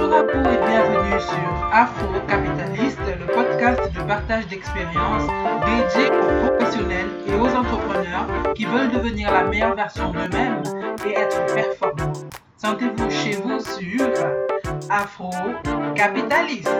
[0.00, 5.28] Bonjour à vous et bienvenue sur Afro Capitaliste, le podcast de partage d'expériences
[5.66, 10.62] dédié aux professionnels et aux entrepreneurs qui veulent devenir la meilleure version d'eux-mêmes
[11.06, 12.14] et être performants.
[12.56, 14.06] Sentez-vous chez vous sur
[14.88, 15.30] Afro
[15.94, 16.70] Capitaliste.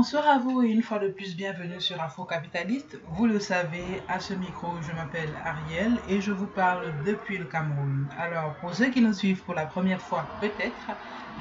[0.00, 3.00] Bonsoir à vous et une fois de plus bienvenue sur Afro Capitaliste.
[3.16, 7.46] Vous le savez, à ce micro, je m'appelle Ariel et je vous parle depuis le
[7.46, 8.06] Cameroun.
[8.16, 10.96] Alors, pour ceux qui nous suivent pour la première fois, peut-être,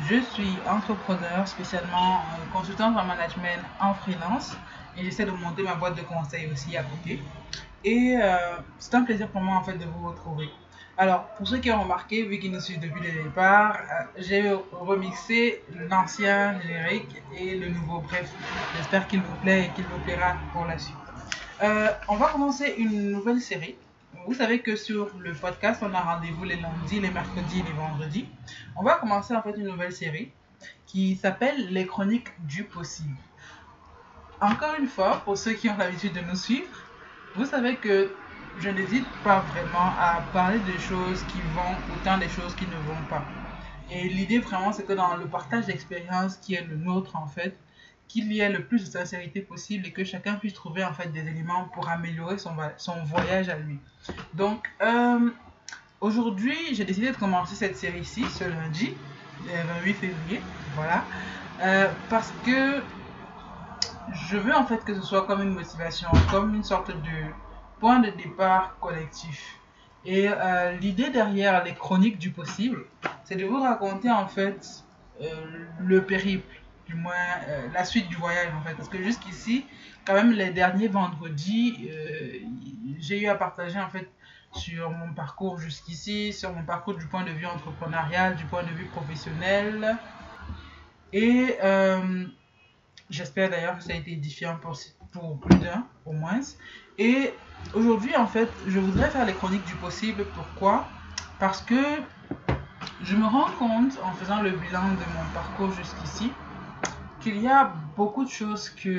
[0.10, 4.58] je suis entrepreneur, spécialement consultant en management en freelance
[4.98, 7.22] et j'essaie de monter ma boîte de conseil aussi à côté.
[7.84, 10.50] Et euh, c'est un plaisir pour moi en fait de vous retrouver.
[11.00, 14.52] Alors, pour ceux qui ont remarqué, vu qu'ils nous suivent depuis le départ, euh, j'ai
[14.72, 15.62] remixé
[15.92, 18.00] l'ancien générique et le nouveau.
[18.00, 18.32] Bref,
[18.76, 20.96] j'espère qu'il vous plaît et qu'il vous plaira pour la suite.
[21.62, 23.76] Euh, on va commencer une nouvelle série.
[24.26, 27.74] Vous savez que sur le podcast, on a rendez-vous les lundis, les mercredis et les
[27.74, 28.28] vendredis.
[28.76, 30.32] On va commencer en fait une nouvelle série
[30.88, 33.16] qui s'appelle Les chroniques du possible.
[34.42, 36.76] Encore une fois, pour ceux qui ont l'habitude de nous suivre,
[37.36, 38.12] vous savez que
[38.60, 42.78] je n'hésite pas vraiment à parler des choses qui vont autant des choses qui ne
[42.78, 43.26] vont pas.
[43.90, 47.56] Et l'idée vraiment, c'est que dans le partage d'expérience qui est le nôtre en fait,
[48.08, 51.12] qu'il y ait le plus de sincérité possible et que chacun puisse trouver en fait
[51.12, 53.80] des éléments pour améliorer son, son voyage à lui.
[54.34, 55.30] Donc euh,
[56.02, 58.94] aujourd'hui, j'ai décidé de commencer cette série-ci ce lundi,
[59.46, 60.42] le 28 février,
[60.74, 61.06] voilà,
[61.62, 62.82] euh, parce que
[64.10, 67.34] je veux en fait que ce soit comme une motivation, comme une sorte de
[67.80, 69.58] point de départ collectif.
[70.06, 72.86] Et euh, l'idée derrière les chroniques du possible,
[73.24, 74.86] c'est de vous raconter en fait
[75.22, 75.26] euh,
[75.80, 77.14] le périple, du moins
[77.50, 78.74] euh, la suite du voyage en fait.
[78.76, 79.66] Parce que jusqu'ici,
[80.06, 81.90] quand même les derniers vendredis,
[83.00, 84.10] j'ai eu à partager en fait
[84.54, 88.70] sur mon parcours jusqu'ici, sur mon parcours du point de vue entrepreneurial, du point de
[88.70, 89.98] vue professionnel.
[91.12, 91.58] Et
[93.10, 94.78] j'espère d'ailleurs que ça a été édifiant pour,
[95.12, 96.40] pour plus d'un, au moins.
[96.98, 97.34] Et
[97.74, 100.26] aujourd'hui, en fait, je voudrais faire les chroniques du possible.
[100.34, 100.90] Pourquoi?
[101.40, 101.76] Parce que
[103.02, 106.34] je me rends compte, en faisant le bilan de mon parcours jusqu'ici,
[107.20, 107.66] qu'il y a
[107.96, 108.90] beaucoup de choses que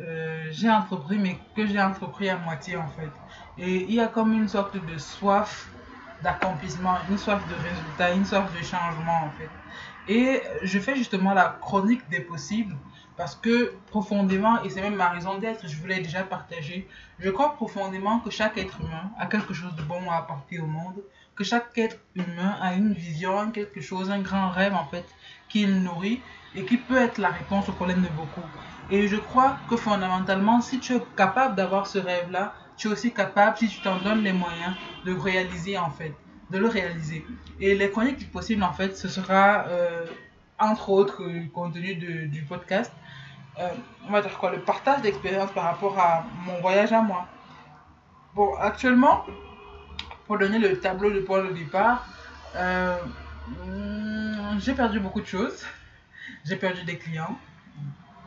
[0.00, 3.12] euh, j'ai entrepris, mais que j'ai entrepris à moitié, en fait.
[3.56, 5.70] Et il y a comme une sorte de soif
[6.20, 9.50] d'accomplissement, une soif de résultat, une soif de changement, en fait.
[10.06, 12.76] Et je fais justement la chronique des possibles
[13.16, 16.88] parce que profondément, et c'est même ma raison d'être, je voulais déjà partager,
[17.20, 20.66] je crois profondément que chaque être humain a quelque chose de bon à apporter au
[20.66, 21.02] monde,
[21.36, 25.04] que chaque être humain a une vision, quelque chose, un grand rêve en fait,
[25.48, 26.20] qu'il nourrit
[26.56, 28.42] et qui peut être la réponse au problème de beaucoup.
[28.90, 33.12] Et je crois que fondamentalement, si tu es capable d'avoir ce rêve-là, tu es aussi
[33.12, 34.74] capable, si tu t'en donnes les moyens,
[35.04, 36.12] de le réaliser en fait,
[36.50, 37.24] de le réaliser.
[37.60, 39.66] Et les chroniques du possible en fait, ce sera...
[39.68, 40.04] Euh,
[40.70, 42.92] entre autres contenu du podcast,
[43.58, 43.68] euh,
[44.08, 47.26] on va dire quoi, le partage d'expérience par rapport à mon voyage à moi.
[48.34, 49.24] Bon, actuellement,
[50.26, 52.04] pour donner le tableau de point de départ,
[52.56, 52.96] euh,
[54.58, 55.64] j'ai perdu beaucoup de choses.
[56.44, 57.38] J'ai perdu des clients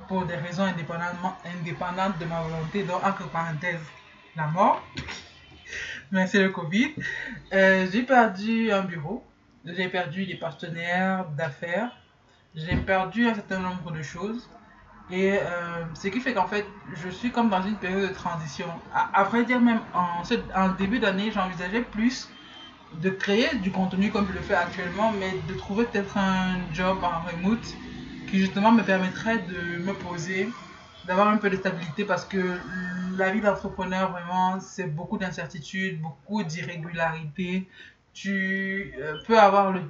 [0.08, 3.86] pour des raisons indépendantes de ma volonté, donc entre parenthèses,
[4.36, 4.82] la mort.
[6.12, 6.96] Mais c'est le Covid.
[7.54, 9.24] Euh, j'ai perdu un bureau.
[9.66, 11.92] J'ai perdu des partenaires d'affaires.
[12.58, 14.50] J'ai perdu un certain nombre de choses.
[15.10, 18.68] Et euh, ce qui fait qu'en fait, je suis comme dans une période de transition.
[19.30, 22.30] Vrai dire, même en début d'année, j'envisageais plus
[22.94, 27.00] de créer du contenu comme je le fais actuellement, mais de trouver peut-être un job
[27.04, 27.78] en remote
[28.28, 30.58] qui justement me permettrait de me poser,
[31.06, 32.62] d'avoir un peu de stabilité parce que
[33.18, 37.68] la vie d'entrepreneur, vraiment, c'est beaucoup d'incertitudes, beaucoup d'irrégularités.
[38.20, 39.82] Tu euh, peux avoir le,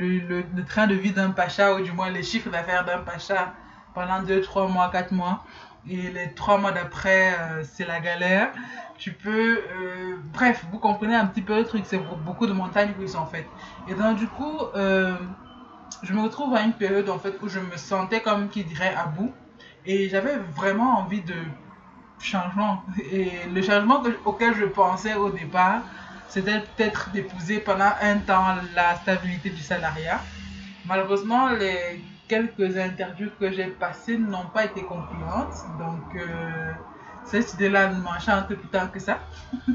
[0.00, 3.52] le, le train de vie d'un pacha ou du moins les chiffres d'affaires d'un pacha
[3.92, 5.44] pendant 2, 3 mois, 4 mois.
[5.86, 8.52] Et les 3 mois d'après, euh, c'est la galère.
[8.96, 9.58] Tu peux...
[9.58, 11.82] Euh, bref, vous comprenez un petit peu le truc.
[11.84, 13.48] C'est beaucoup de montagnes qui sont faites.
[13.86, 17.76] Et donc, du coup, je me retrouve à une période en fait où je me
[17.76, 19.30] sentais comme qui dirait à bout.
[19.84, 21.36] Et j'avais vraiment envie de
[22.18, 22.82] changement.
[23.12, 25.82] Et le changement auquel je pensais au départ,
[26.28, 30.20] c'était peut-être d'épouser pendant un temps la stabilité du salariat.
[30.86, 35.54] Malheureusement, les quelques interviews que j'ai passées n'ont pas été concluantes.
[35.78, 36.72] Donc, euh,
[37.24, 39.20] cette idée-là ne m'enchante plus tard que ça.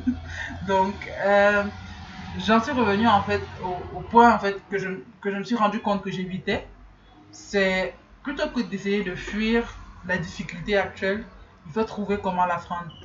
[0.68, 0.94] donc,
[1.26, 1.64] euh,
[2.38, 4.90] j'en suis revenu en fait au, point en fait que je,
[5.22, 6.68] que je me suis rendu compte que j'évitais.
[7.32, 7.94] C'est
[8.24, 9.64] plutôt que d'essayer de fuir
[10.08, 11.24] la difficulté actuelle,
[11.70, 12.46] il faut trouver comment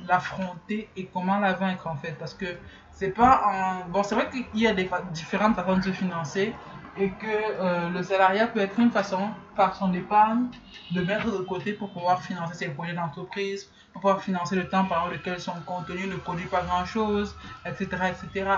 [0.07, 2.13] l'affronter et comment la vaincre en fait.
[2.17, 2.47] Parce que
[2.91, 3.85] c'est pas.
[3.89, 6.53] Bon, c'est vrai qu'il y a différentes façons de se financer
[6.97, 10.47] et que euh, le salariat peut être une façon, par son épargne,
[10.91, 14.85] de mettre de côté pour pouvoir financer ses projets d'entreprise, pour pouvoir financer le temps
[14.85, 17.35] pendant lequel son contenu ne produit pas grand-chose,
[17.65, 18.49] etc., etc.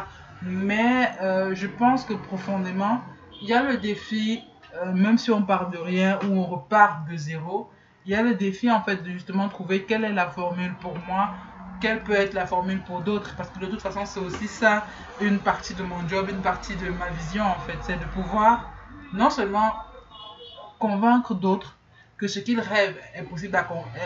[0.44, 3.02] Mais euh, je pense que profondément,
[3.42, 4.44] il y a le défi,
[4.76, 7.70] euh, même si on part de rien ou on repart de zéro,
[8.08, 10.98] il y a le défi en fait de justement trouver quelle est la formule pour
[11.08, 11.36] moi,
[11.82, 14.88] quelle peut être la formule pour d'autres, parce que de toute façon c'est aussi ça
[15.20, 18.72] une partie de mon job, une partie de ma vision en fait, c'est de pouvoir
[19.12, 19.74] non seulement
[20.80, 21.77] convaincre d'autres
[22.18, 23.58] que ce qu'ils rêvent est possible,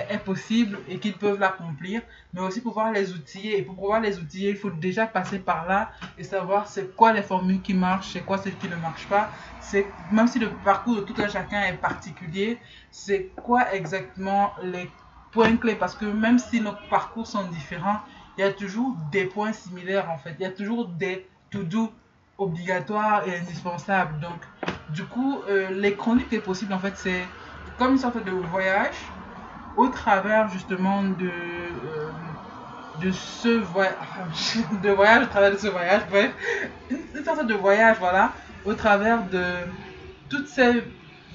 [0.10, 2.02] est possible et qu'ils peuvent l'accomplir,
[2.34, 3.58] mais aussi pouvoir les outiller.
[3.58, 7.14] Et pour pouvoir les outiller, il faut déjà passer par là et savoir c'est quoi
[7.14, 9.32] les formules qui marchent, c'est quoi celles qui ne marchent pas.
[10.12, 12.58] Même si le parcours de tout un chacun est particulier,
[12.92, 14.90] c'est quoi exactement les
[15.32, 15.76] points clés?
[15.76, 18.02] Parce que même si nos parcours sont différents,
[18.38, 20.36] il y a toujours des points similaires en fait.
[20.40, 21.94] Il y a toujours des to-do
[22.38, 24.20] obligatoires et indispensables.
[24.20, 24.42] Donc,
[24.90, 27.24] du coup, euh, les chroniques est possible en fait, c'est
[27.82, 28.96] comme une sorte de voyage
[29.76, 32.12] au travers justement de, euh,
[33.02, 33.96] de ce voyage,
[34.84, 36.32] de voyage au travers de ce voyage, bref,
[36.92, 38.34] une, sorte de voyage, voilà,
[38.66, 39.44] au travers de
[40.30, 40.84] toutes ces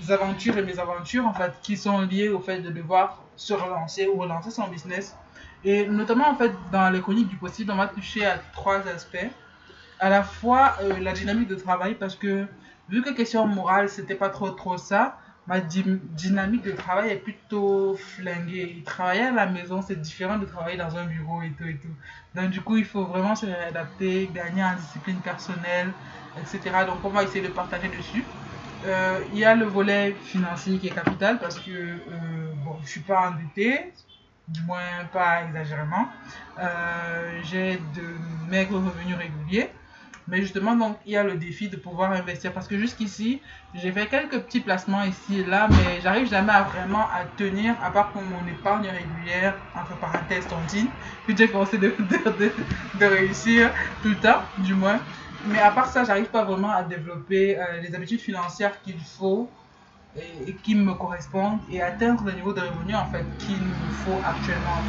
[0.09, 4.17] aventures et mésaventures en fait qui sont liées au fait de devoir se relancer ou
[4.17, 5.17] relancer son business.
[5.65, 9.31] Et notamment en fait dans les chroniques du possible, on va toucher à trois aspects.
[9.99, 12.47] À la fois euh, la dynamique de travail parce que
[12.89, 17.97] vu que question morale c'était pas trop trop ça, ma dynamique de travail est plutôt
[17.97, 18.83] flinguée.
[18.85, 21.95] Travailler à la maison, c'est différent de travailler dans un bureau et tout et tout.
[22.35, 25.95] Donc du coup, il faut vraiment se réadapter, gagner en discipline personnelle,
[26.37, 26.85] etc.
[26.87, 28.35] Donc on va essayer de partager dessus.
[28.85, 32.89] Euh, il y a le volet financier qui est capital parce que euh, bon, je
[32.89, 33.95] suis pas endetté,
[34.49, 36.09] du moins pas exagérément.
[36.59, 38.19] Euh, j'ai de
[38.49, 39.71] maigres revenus réguliers.
[40.29, 42.53] Mais justement, donc, il y a le défi de pouvoir investir.
[42.53, 43.41] Parce que jusqu'ici,
[43.75, 47.77] j'ai fait quelques petits placements ici et là, mais j'arrive jamais à vraiment à tenir,
[47.83, 50.89] à part pour mon épargne régulière, entre parenthèses, tontine,
[51.27, 52.53] que j'ai commencé de, de,
[52.99, 53.71] de, réussir
[54.03, 54.99] tout le temps, du moins.
[55.49, 59.49] Mais à part ça, j'arrive pas vraiment à développer euh, les habitudes financières qu'il faut
[60.17, 63.75] et, qui me correspondent et atteindre le niveau de revenu en fait qu'il me
[64.05, 64.83] faut actuellement.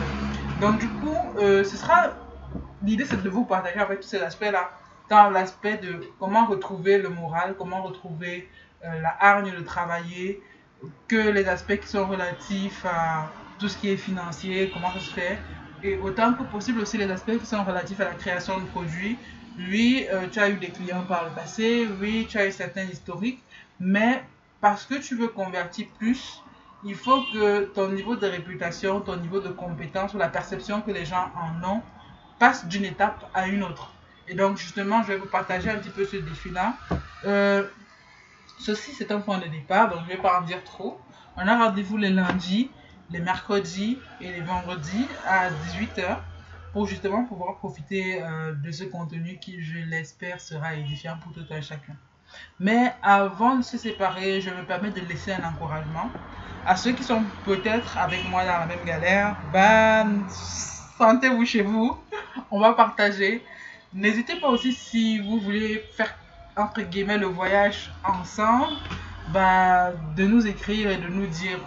[0.62, 2.08] Donc du coup, euh, ce sera
[2.84, 4.70] l'idée c'est de vous partager avec tous ces aspects là
[5.10, 8.50] dans l'aspect de comment retrouver le moral, comment retrouver
[8.86, 10.42] euh, la hargne de travailler,
[11.08, 15.14] que les aspects qui sont relatifs à tout ce qui est financier, comment ça se
[15.14, 15.40] fait,
[15.84, 19.18] et autant que possible aussi les aspects qui sont relatifs à la création de produits.
[19.58, 22.84] Oui, euh, tu as eu des clients par le passé, oui, tu as eu certains
[22.84, 23.42] historiques,
[23.80, 24.24] mais
[24.62, 26.44] parce que tu veux convertir plus,
[26.84, 30.92] il faut que ton niveau de réputation, ton niveau de compétence ou la perception que
[30.92, 31.82] les gens en ont
[32.38, 33.97] passe d'une étape à une autre.
[34.28, 36.76] Et donc, justement, je vais vous partager un petit peu ce défi-là.
[37.26, 37.68] Euh,
[38.60, 41.00] ceci, c'est un point de départ, donc je ne vais pas en dire trop.
[41.38, 42.70] On a rendez-vous les lundis,
[43.10, 46.18] les mercredis et les vendredis à 18h
[46.74, 51.46] pour justement pouvoir profiter euh, de ce contenu qui, je l'espère, sera édifiant pour tout
[51.50, 51.96] un chacun.
[52.60, 56.10] Mais avant de se séparer, je me permets de laisser un encouragement
[56.66, 59.38] à ceux qui sont peut-être avec moi dans la même galère.
[59.54, 60.26] Ben,
[60.98, 61.98] sentez-vous chez vous.
[62.52, 63.44] On va partager.
[63.94, 66.14] N'hésitez pas aussi si vous voulez faire
[66.58, 68.74] entre guillemets le voyage ensemble,
[69.32, 71.60] bah, de nous écrire et de nous dire